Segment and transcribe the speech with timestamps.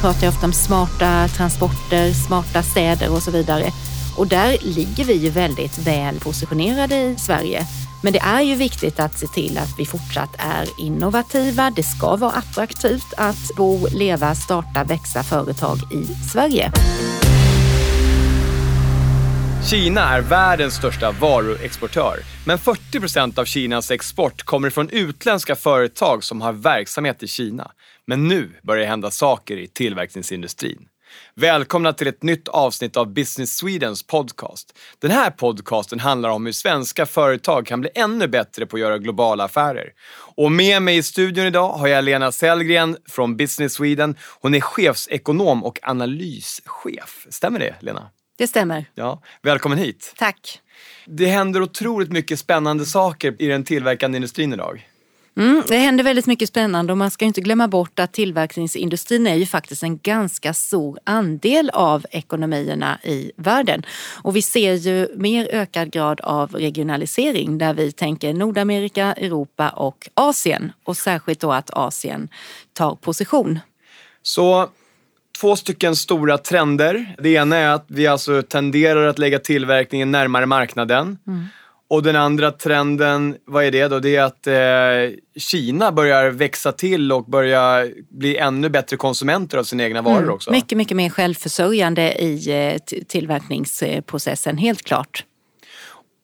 [0.00, 3.72] pratar ju ofta om smarta transporter, smarta städer och så vidare.
[4.16, 7.66] Och där ligger vi ju väldigt väl positionerade i Sverige.
[8.02, 11.70] Men det är ju viktigt att se till att vi fortsatt är innovativa.
[11.70, 16.72] Det ska vara attraktivt att bo, leva, starta, växa företag i Sverige.
[19.70, 22.18] Kina är världens största varuexportör.
[22.46, 27.70] Men 40 procent av Kinas export kommer från utländska företag som har verksamhet i Kina.
[28.06, 30.78] Men nu börjar det hända saker i tillverkningsindustrin.
[31.34, 34.78] Välkomna till ett nytt avsnitt av Business Swedens podcast.
[34.98, 38.98] Den här podcasten handlar om hur svenska företag kan bli ännu bättre på att göra
[38.98, 39.92] globala affärer.
[40.36, 44.16] Och med mig i studion idag har jag Lena Sellgren från Business Sweden.
[44.40, 47.26] Hon är chefsekonom och analyschef.
[47.30, 48.10] Stämmer det, Lena?
[48.38, 48.84] Det stämmer.
[48.94, 50.14] Ja, välkommen hit.
[50.16, 50.60] Tack.
[51.06, 54.88] Det händer otroligt mycket spännande saker i den tillverkande industrin idag.
[55.36, 59.34] Mm, det händer väldigt mycket spännande och man ska inte glömma bort att tillverkningsindustrin är
[59.34, 63.82] ju faktiskt en ganska stor andel av ekonomierna i världen.
[64.22, 70.08] Och vi ser ju mer ökad grad av regionalisering där vi tänker Nordamerika, Europa och
[70.14, 70.72] Asien.
[70.84, 72.28] Och särskilt då att Asien
[72.72, 73.58] tar position.
[74.22, 74.68] Så
[75.40, 77.16] två stycken stora trender.
[77.18, 81.18] Det ena är att vi alltså tenderar att lägga tillverkningen närmare marknaden.
[81.26, 81.44] Mm.
[81.90, 83.98] Och den andra trenden, vad är det då?
[83.98, 89.64] Det är att eh, Kina börjar växa till och börjar bli ännu bättre konsumenter av
[89.64, 90.34] sina egna varor mm.
[90.34, 90.50] också.
[90.50, 95.24] Mycket, mycket mer självförsörjande i eh, tillverkningsprocessen, helt klart.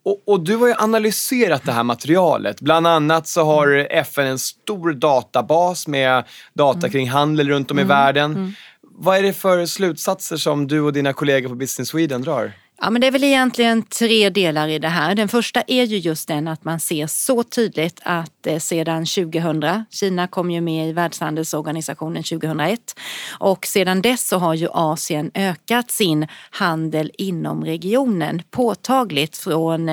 [0.04, 2.60] Och, och, du har ju analyserat det här materialet.
[2.60, 6.90] Bland annat så har FN en stor databas med data mm.
[6.90, 7.88] kring handel runt om i mm.
[7.88, 8.54] världen.
[8.96, 12.52] Vad är det för slutsatser som du och dina kollegor på Business Sweden drar?
[12.80, 15.14] Ja, men det är väl egentligen tre delar i det här.
[15.14, 19.84] Den första är ju just den att man ser så tydligt att eh, sedan 2000,
[19.90, 22.80] Kina kom ju med i Världshandelsorganisationen 2001
[23.38, 29.90] och sedan dess så har ju Asien ökat sin handel inom regionen påtagligt från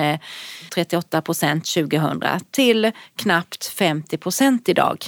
[0.74, 4.98] 38 eh, procent 2000 till knappt 50 procent idag.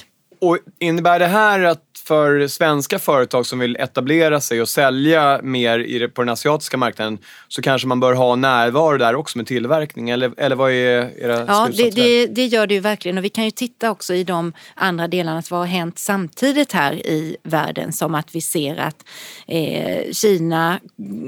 [0.41, 6.09] Och innebär det här att för svenska företag som vill etablera sig och sälja mer
[6.09, 10.11] på den asiatiska marknaden så kanske man bör ha närvaro där också med tillverkning?
[10.11, 10.75] Eller, eller vad är
[11.19, 14.15] era Ja, det, det, det, gör det ju verkligen och vi kan ju titta också
[14.15, 18.77] i de andra delarna vad har hänt samtidigt här i världen som att vi ser
[18.77, 19.05] att
[19.47, 20.81] eh, Kina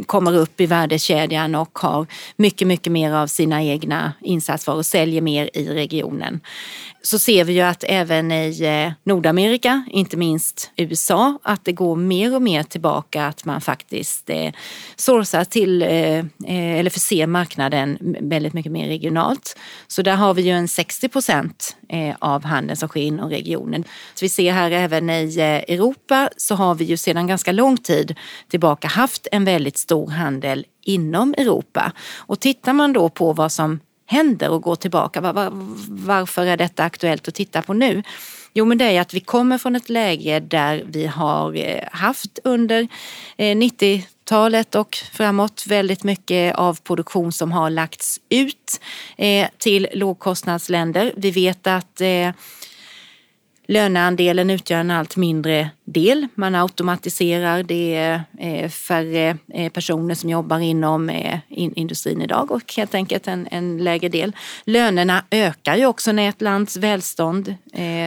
[0.06, 2.06] kommer upp i värdekedjan och har
[2.36, 6.40] mycket, mycket mer av sina egna insatsvaror och säljer mer i regionen
[7.06, 11.96] så ser vi ju att även i eh, Nordamerika, inte minst USA, att det går
[11.96, 14.52] mer och mer tillbaka att man faktiskt eh,
[14.96, 16.26] sourcar till eh, eh
[16.78, 19.58] eller förser marknaden väldigt mycket mer regionalt.
[19.86, 23.84] Så där har vi ju en 60 procent eh, av handeln som sker inom regionen.
[24.14, 28.14] Så vi ser här även i Europa så har vi ju sedan ganska lång tid
[28.48, 31.92] tillbaka haft en väldigt stor handel inom Europa.
[32.16, 35.20] Och tittar man då på vad som händer och går tillbaka.
[35.20, 35.50] Var, var,
[35.88, 38.02] varför är detta aktuellt att titta på nu?
[38.54, 42.38] Jo, men det är att vi kommer från ett läge där vi har eh, haft
[42.44, 42.88] under
[43.36, 48.80] eh, 90-talet och framåt väldigt mycket av produktion som har lagts ut
[49.16, 51.12] eh, till lågkostnadsländer.
[51.16, 52.00] Vi vet att
[53.68, 56.26] Löneandelen utgör en allt mindre del.
[56.34, 62.74] Man automatiserar, det är eh, färre eh, personer som jobbar inom eh, industrin idag och
[62.76, 64.32] helt enkelt en, en lägre del.
[64.64, 67.54] Lönerna ökar ju också när ett lands välstånd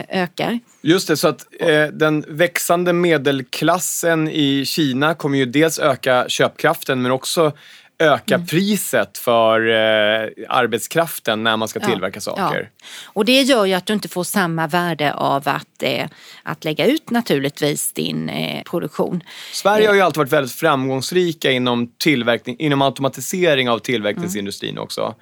[0.08, 0.58] ökar.
[0.82, 7.02] Just det, så att eh, den växande medelklassen i Kina kommer ju dels öka köpkraften
[7.02, 7.52] men också
[8.00, 8.46] öka mm.
[8.46, 12.70] priset för eh, arbetskraften när man ska tillverka ja, saker.
[12.72, 12.86] Ja.
[13.04, 16.06] Och det gör ju att du inte får samma värde av att, eh,
[16.42, 19.22] att lägga ut naturligtvis din eh, produktion.
[19.52, 24.82] Sverige har ju alltid varit väldigt framgångsrika inom, tillverkning, inom automatisering av tillverkningsindustrin mm.
[24.82, 25.14] också.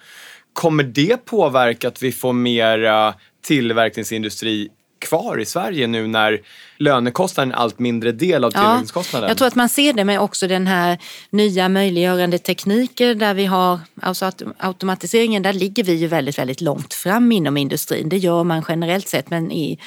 [0.52, 4.68] Kommer det påverka att vi får mer tillverkningsindustri
[4.98, 6.40] kvar i Sverige nu när
[6.76, 9.26] lönekostnaden är en allt mindre del av tillverkningskostnaden.
[9.26, 10.98] Ja, jag tror att man ser det med också den här
[11.30, 16.60] nya möjliggörande tekniker där vi har, alltså att automatiseringen, där ligger vi ju väldigt, väldigt
[16.60, 18.08] långt fram inom industrin.
[18.08, 19.78] Det gör man generellt sett, men i,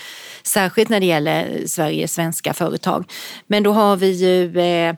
[0.43, 3.11] särskilt när det gäller Sveriges svenska företag.
[3.47, 4.95] Men då har vi ju eh,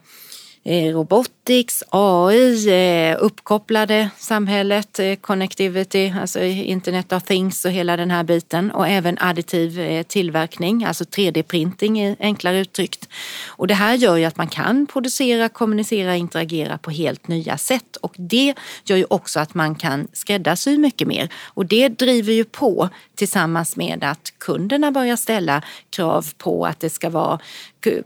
[0.65, 8.11] Eh, robotics, AI, eh, uppkopplade samhället, eh, connectivity, alltså internet of things och hela den
[8.11, 8.71] här biten.
[8.71, 13.09] Och även additiv tillverkning, alltså 3D-printing enklare uttryckt.
[13.47, 17.95] Och det här gör ju att man kan producera, kommunicera, interagera på helt nya sätt.
[18.01, 18.53] Och det
[18.85, 21.29] gör ju också att man kan skräddarsy mycket mer.
[21.45, 26.89] Och det driver ju på tillsammans med att kunderna börjar ställa krav på att det
[26.89, 27.39] ska vara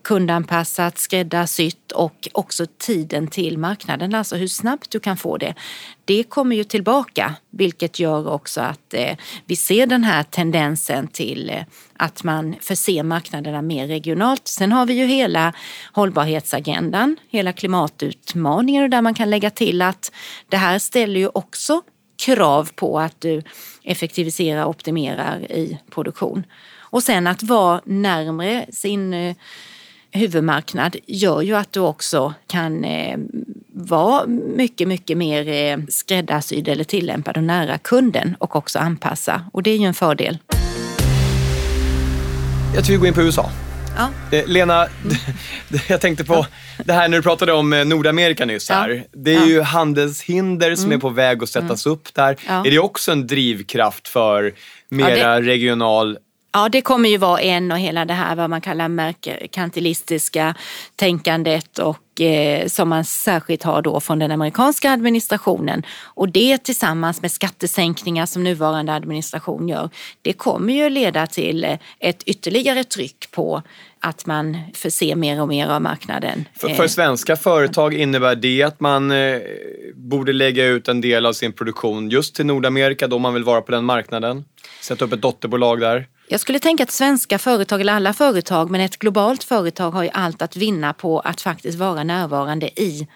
[0.04, 5.54] kundanpassat, skräddarsytt och också tiden till marknaden, alltså hur snabbt du kan få det.
[6.06, 11.50] Det kommer ju tillbaka, vilket gör också att eh, vi ser den här tendensen till
[11.50, 11.64] eh,
[11.98, 14.48] att man förser marknaderna mer regionalt.
[14.48, 15.54] Sen har vi ju hela
[15.92, 20.12] hållbarhetsagendan, hela klimatutmaningen där man kan lägga till att
[20.50, 21.82] det här ställer ju också
[22.26, 23.44] krav på att du
[23.84, 26.44] effektiviserar och optimerar i produktion.
[26.78, 29.36] Och sen att vara närmre sin eh,
[30.12, 33.18] huvudmarknad gör ju att du också kan eh,
[33.74, 39.42] vara mycket, mycket mer eh, skräddarsydd eller tillämpad och nära kunden och också anpassa.
[39.54, 40.38] Och det är ju en fördel.
[42.76, 43.52] Jag tror vi går in på USA.
[43.98, 44.38] Ja.
[44.38, 45.18] Eh, Lena, mm.
[45.88, 46.48] jag tänkte på ja.
[46.86, 48.90] det här när du pratade om eh, Nordamerika nyss här.
[48.90, 49.04] Ja.
[49.12, 50.98] Det är ju handelshinder som mm.
[50.98, 51.94] är på väg att sättas mm.
[51.94, 52.38] upp där.
[52.48, 54.54] Är det också en drivkraft för
[54.90, 55.48] mera det...
[55.48, 56.18] regional
[56.54, 60.56] Ja, det kommer ju vara en och hela det här vad man kallar merkantilistiska
[60.96, 65.84] tänkandet och eh, som man särskilt har då från den amerikanska administrationen.
[66.04, 69.90] Och det tillsammans med skattesänkningar som nuvarande administration gör,
[70.22, 73.62] det kommer ju leda till eh, ett ytterligare tryck på
[74.00, 76.46] att man förser mer och mer av marknaden.
[76.56, 79.40] För, för svenska företag innebär det att man eh,
[79.96, 83.62] borde lägga ut en del av sin produktion just till Nordamerika då man vill vara
[83.62, 84.46] på den marknaden?
[84.82, 86.08] Sätta upp ett dotterbolag där?
[86.30, 90.10] Jag skulle tänka att svenska företag, eller alla företag, men ett globalt företag har ju
[90.10, 93.08] allt att vinna på att faktiskt vara närvarande i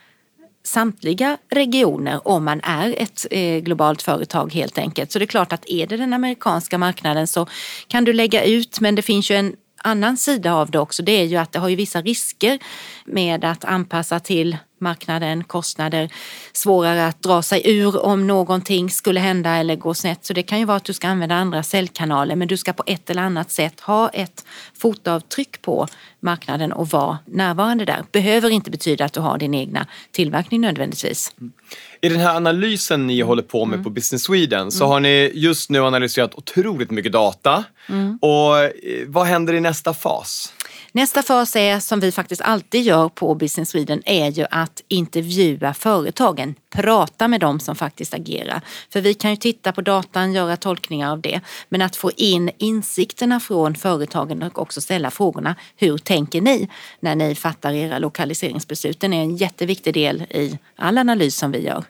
[0.63, 5.11] samtliga regioner om man är ett eh, globalt företag helt enkelt.
[5.11, 7.47] Så det är klart att är det den amerikanska marknaden så
[7.87, 11.03] kan du lägga ut men det finns ju en annan sida av det också.
[11.03, 12.59] Det är ju att det har ju vissa risker
[13.05, 16.09] med att anpassa till marknaden, kostnader,
[16.53, 20.25] svårare att dra sig ur om någonting skulle hända eller gå snett.
[20.25, 22.83] Så det kan ju vara att du ska använda andra säljkanaler men du ska på
[22.85, 24.45] ett eller annat sätt ha ett
[24.77, 25.87] fotavtryck på
[26.19, 28.03] marknaden och vara närvarande där.
[28.11, 31.35] Behöver inte betyda att du har din egna tillverkning nödvändigtvis.
[32.01, 33.83] I den här analysen ni håller på med mm.
[33.83, 34.91] på Business Sweden så mm.
[34.91, 37.63] har ni just nu analyserat otroligt mycket data.
[37.89, 38.17] Mm.
[38.21, 38.71] Och eh,
[39.07, 40.53] vad händer i nästa fas?
[40.93, 45.73] Nästa fas är, som vi faktiskt alltid gör på Business Sweden, är ju att intervjua
[45.73, 46.55] företagen.
[46.69, 48.61] Prata med dem som faktiskt agerar.
[48.89, 51.41] För vi kan ju titta på datan, göra tolkningar av det.
[51.69, 55.55] Men att få in insikterna från företagen och också ställa frågorna.
[55.75, 58.99] Hur tänker ni när ni fattar era lokaliseringsbeslut?
[58.99, 61.83] Den är en jätteviktig del i all analys som vi gör.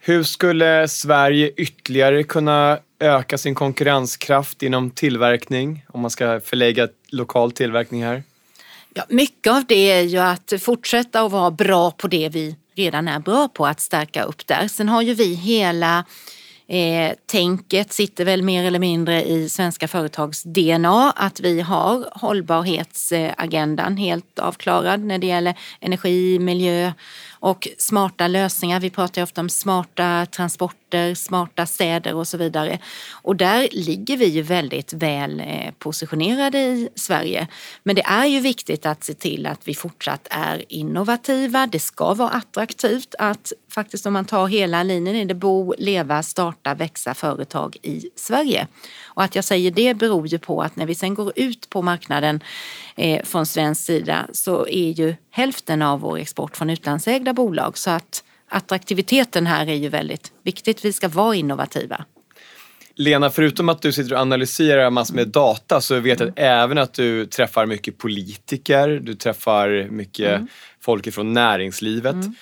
[0.00, 7.52] Hur skulle Sverige ytterligare kunna öka sin konkurrenskraft inom tillverkning om man ska förlägga lokal
[7.52, 8.22] tillverkning här?
[8.94, 13.08] Ja, mycket av det är ju att fortsätta att vara bra på det vi redan
[13.08, 14.68] är bra på, att stärka upp där.
[14.68, 16.04] Sen har ju vi hela
[16.68, 23.96] eh, tänket sitter väl mer eller mindre i svenska företags DNA att vi har hållbarhetsagendan
[23.96, 26.92] helt avklarad när det gäller energi, miljö
[27.46, 28.80] och smarta lösningar.
[28.80, 32.78] Vi pratar ju ofta om smarta transporter, smarta städer och så vidare.
[33.12, 37.46] Och där ligger vi ju väldigt väl eh, positionerade i Sverige.
[37.82, 41.66] Men det är ju viktigt att se till att vi fortsatt är innovativa.
[41.66, 46.22] Det ska vara attraktivt att faktiskt om man tar hela linjen är det bo, leva,
[46.22, 48.66] starta, växa företag i Sverige.
[49.04, 51.82] Och att jag säger det beror ju på att när vi sen går ut på
[51.82, 52.40] marknaden
[52.96, 57.78] eh, från svensk sida så är ju hälften av vår export från utlandsägda bolag.
[57.78, 60.84] Så att attraktiviteten här är ju väldigt viktigt.
[60.84, 62.04] Vi ska vara innovativa.
[62.98, 66.62] Lena, förutom att du sitter och analyserar massor med data så vet jag mm.
[66.62, 70.48] även att du träffar mycket politiker, du träffar mycket mm.
[70.80, 72.14] folk från näringslivet.
[72.14, 72.34] Mm.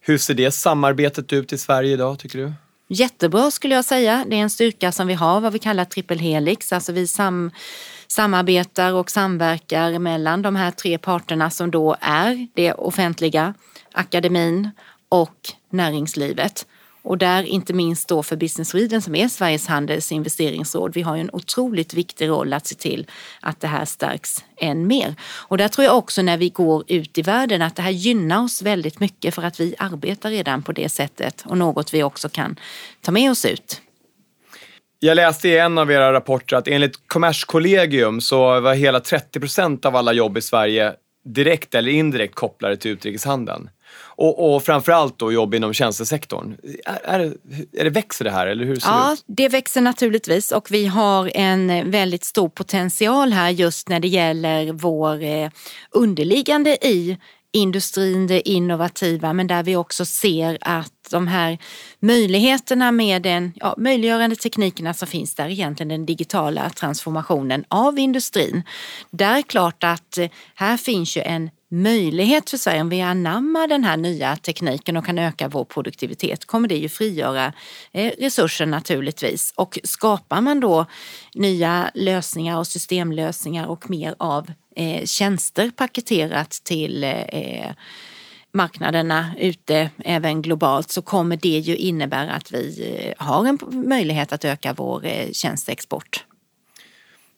[0.00, 2.52] Hur ser det samarbetet ut i Sverige idag tycker du?
[2.88, 4.24] Jättebra skulle jag säga.
[4.28, 6.72] Det är en styrka som vi har, vad vi kallar triple helix.
[6.72, 7.50] Alltså vi sam
[8.12, 13.54] samarbetar och samverkar mellan de här tre parterna som då är det offentliga,
[13.92, 14.70] akademin
[15.08, 16.66] och näringslivet.
[17.02, 20.94] Och där inte minst då för Business Sweden som är Sveriges handels investeringsråd.
[20.94, 23.06] Vi har ju en otroligt viktig roll att se till
[23.40, 25.14] att det här stärks än mer.
[25.22, 28.44] Och där tror jag också när vi går ut i världen att det här gynnar
[28.44, 32.28] oss väldigt mycket för att vi arbetar redan på det sättet och något vi också
[32.28, 32.56] kan
[33.00, 33.80] ta med oss ut.
[35.04, 39.84] Jag läste i en av era rapporter att enligt Kommerskollegium så var hela 30 procent
[39.84, 40.92] av alla jobb i Sverige
[41.24, 43.70] direkt eller indirekt kopplade till utrikeshandeln.
[43.94, 46.56] Och, och framförallt då jobb inom tjänstesektorn.
[46.84, 47.34] Är, är,
[47.72, 49.24] är det, växer det här eller hur ser ja, det ut?
[49.26, 54.72] det växer naturligtvis och vi har en väldigt stor potential här just när det gäller
[54.72, 55.50] vår eh,
[55.90, 57.18] underliggande i
[57.52, 61.58] industrin, det innovativa, men där vi också ser att de här
[62.00, 68.62] möjligheterna med den ja, möjliggörande teknikerna som finns där, egentligen den digitala transformationen av industrin.
[69.10, 73.68] Där är klart att eh, här finns ju en möjlighet för Sverige om vi anammar
[73.68, 77.52] den här nya tekniken och kan öka vår produktivitet kommer det ju frigöra
[77.92, 79.52] eh, resurser naturligtvis.
[79.56, 80.86] Och skapar man då
[81.34, 87.70] nya lösningar och systemlösningar och mer av eh, tjänster paketerat till eh, eh
[88.54, 94.32] marknaderna ute även globalt så kommer det ju innebära att vi eh, har en möjlighet
[94.32, 96.24] att öka vår eh, tjänsteexport.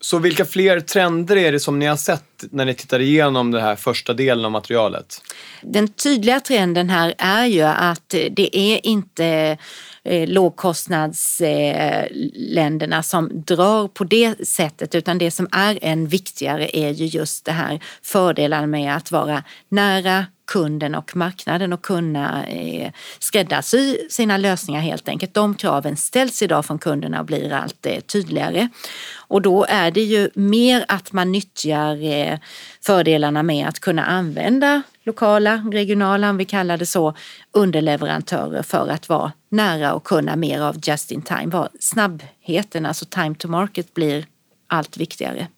[0.00, 3.62] Så vilka fler trender är det som ni har sett när ni tittar igenom den
[3.62, 5.22] här första delen av materialet?
[5.62, 9.58] Den tydliga trenden här är ju att det är inte
[10.04, 17.06] eh, lågkostnadsländerna som drar på det sättet utan det som är än viktigare är ju
[17.06, 23.96] just det här fördelarna med att vara nära kunden och marknaden och kunna eh, skräddarsy
[24.10, 25.34] sina lösningar helt enkelt.
[25.34, 28.68] De kraven ställs idag från kunderna och blir allt eh, tydligare.
[29.16, 32.38] Och då är det ju mer att man nyttjar eh,
[32.80, 37.14] fördelarna med att kunna använda lokala, regionala, om vi kallar det så,
[37.52, 41.68] underleverantörer för att vara nära och kunna mer av just in time.
[41.80, 44.26] Snabbheten, alltså time to market, blir
[44.66, 45.48] allt viktigare.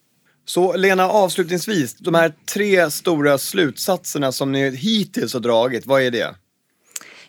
[0.45, 6.11] Så Lena, avslutningsvis, de här tre stora slutsatserna som ni hittills har dragit, vad är
[6.11, 6.35] det?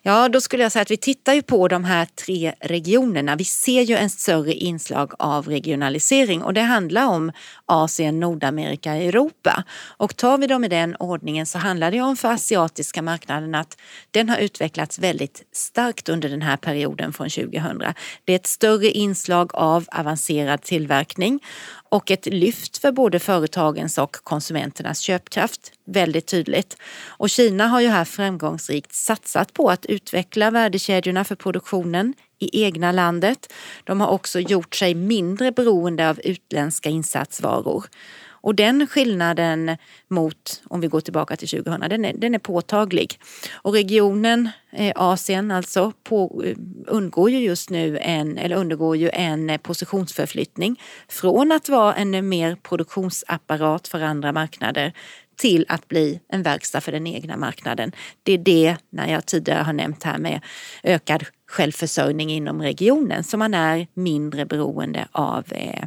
[0.07, 3.35] Ja, då skulle jag säga att vi tittar ju på de här tre regionerna.
[3.35, 7.31] Vi ser ju en större inslag av regionalisering och det handlar om
[7.65, 9.63] Asien, Nordamerika, Europa.
[9.97, 13.77] Och tar vi dem i den ordningen så handlar det om för asiatiska marknaden att
[14.11, 17.83] den har utvecklats väldigt starkt under den här perioden från 2000.
[18.25, 21.39] Det är ett större inslag av avancerad tillverkning
[21.89, 26.77] och ett lyft för både företagens och konsumenternas köpkraft väldigt tydligt.
[27.07, 32.91] Och Kina har ju här framgångsrikt satsat på att utveckla värdekedjorna för produktionen i egna
[32.91, 33.53] landet.
[33.83, 37.85] De har också gjort sig mindre beroende av utländska insatsvaror.
[38.47, 39.77] Och den skillnaden
[40.07, 43.19] mot, om vi går tillbaka till 2000, den är, den är påtaglig.
[43.53, 49.09] Och regionen, eh, Asien alltså, på, eh, undgår ju just nu en, eller undergår ju
[49.09, 54.93] en eh, positionsförflyttning från att vara en eh, mer produktionsapparat för andra marknader
[55.37, 57.91] till att bli en verkstad för den egna marknaden.
[58.23, 60.41] Det är det, när jag tidigare har nämnt här med
[60.83, 65.83] ökad självförsörjning inom regionen, så man är mindre beroende av eh,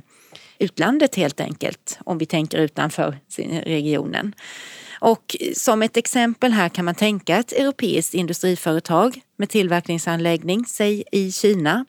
[0.60, 3.18] utlandet helt enkelt, om vi tänker utanför
[3.64, 4.34] regionen.
[5.00, 11.32] Och som ett exempel här kan man tänka ett europeiskt industriföretag med tillverkningsanläggning, säg i
[11.32, 11.84] Kina,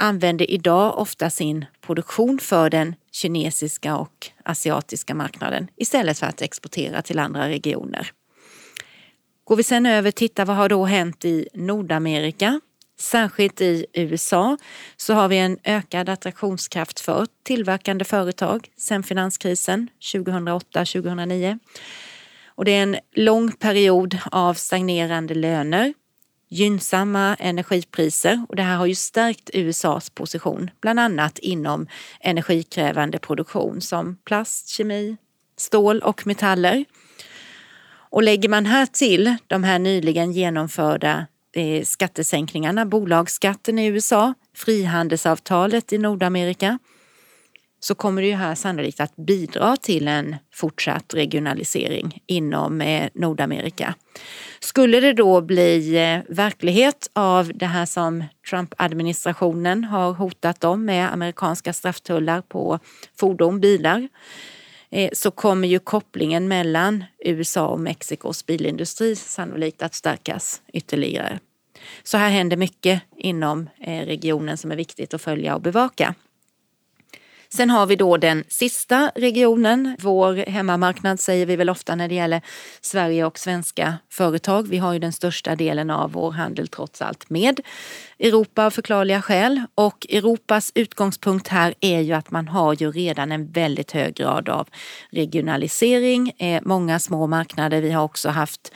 [0.00, 7.02] använder idag ofta sin produktion för den kinesiska och asiatiska marknaden istället för att exportera
[7.02, 8.10] till andra regioner.
[9.44, 12.60] Går vi sen över och tittar vad har då hänt i Nordamerika
[12.98, 14.56] Särskilt i USA
[14.96, 21.58] så har vi en ökad attraktionskraft för tillverkande företag sedan finanskrisen 2008-2009.
[22.46, 25.94] Och det är en lång period av stagnerande löner,
[26.48, 31.86] gynnsamma energipriser och det här har ju stärkt USAs position, bland annat inom
[32.20, 35.16] energikrävande produktion som plast, kemi,
[35.56, 36.84] stål och metaller.
[38.10, 45.92] Och lägger man här till de här nyligen genomförda eh, skattesänkningarna, bolagsskatten i USA, frihandelsavtalet
[45.92, 46.78] i Nordamerika,
[47.80, 53.94] så kommer det ju här sannolikt att bidra till en fortsatt regionalisering inom eh, Nordamerika.
[54.60, 61.12] Skulle det då bli eh, verklighet av det här som Trump-administrationen har hotat om med
[61.12, 62.78] amerikanska strafftullar på
[63.18, 64.08] fordon, bilar,
[64.94, 71.38] Eh, så kommer ju kopplingen mellan USA och Mexikos bilindustri sannolikt att stärkas ytterligare.
[72.02, 76.14] Så här händer mycket inom eh, regionen som är viktigt att följa och bevaka.
[77.56, 82.14] Sen har vi då den sista regionen, vår hemmamarknad säger vi väl ofta när det
[82.14, 82.42] gäller
[82.80, 84.68] Sverige och svenska företag.
[84.68, 87.60] Vi har ju den största delen av vår handel trots allt med
[88.18, 89.62] Europa av förklarliga skäl.
[89.74, 94.48] Och Europas utgångspunkt här är ju att man har ju redan en väldigt hög grad
[94.48, 94.68] av
[95.10, 97.80] regionalisering, eh, många små marknader.
[97.80, 98.72] Vi har också haft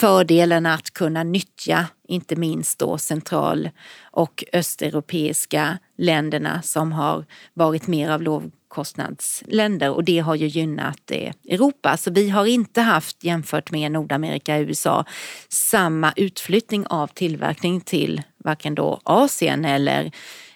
[0.00, 3.70] fördelen att kunna nyttja inte minst då central
[4.02, 7.24] och östeuropeiska länderna som har
[7.54, 11.96] varit mer av lågkostnadsländer och det har ju gynnat eh, Europa.
[11.96, 15.04] Så vi har inte haft, jämfört med Nordamerika och USA,
[15.48, 20.10] samma utflyttning av tillverkning till varken då Asien eller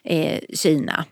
[0.05, 1.05] eh, Kina.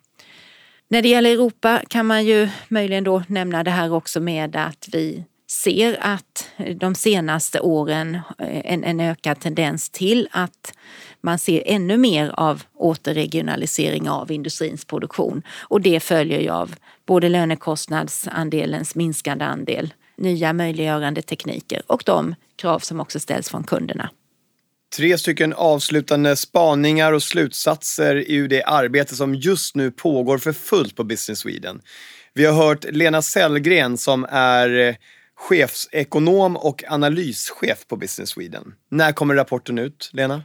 [0.89, 4.89] När det gäller Europa kan man ju möjligen då nämna det här också med att
[4.93, 10.75] vi ser att de senaste åren eh, en, en ökad tendens till att
[11.21, 16.75] man ser ännu mer av återregionalisering av industrins produktion och det följer ju av
[17.07, 24.11] både lönekostnadsandelens minskande andel, nya möjliggörande tekniker och de krav som också ställs från kunderna.
[24.97, 30.97] Tre stycken avslutande spaningar och slutsatser ur det arbete som just nu pågår för fullt
[30.97, 31.81] på Business Sweden.
[32.35, 34.95] Vi har hört Lena Sellgren som är eh,
[35.49, 38.75] chefsekonom och analyschef på Business Sweden.
[38.91, 40.43] När kommer rapporten ut, Lena?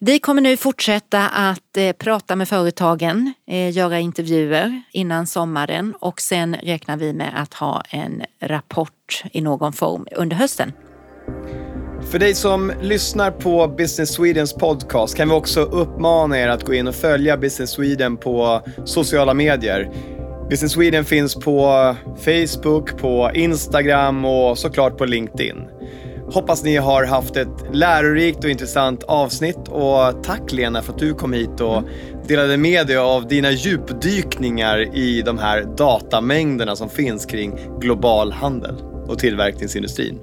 [0.00, 6.20] Vi kommer nu fortsätta att eh, prata med företagen, eh, göra intervjuer innan sommaren och
[6.20, 10.72] sen räknar vi med att ha en rapport i någon form under hösten.
[12.10, 16.74] För dig som lyssnar på Business Swedens podcast kan vi också uppmana er att gå
[16.74, 19.90] in och följa Business Sweden på sociala medier.
[20.52, 25.56] Business Sweden finns på Facebook, på Instagram och såklart på LinkedIn.
[26.32, 31.14] Hoppas ni har haft ett lärorikt och intressant avsnitt och tack Lena för att du
[31.14, 31.82] kom hit och
[32.28, 38.74] delade med dig av dina djupdykningar i de här datamängderna som finns kring global handel
[39.06, 40.18] och tillverkningsindustrin.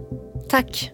[0.50, 0.92] Tack.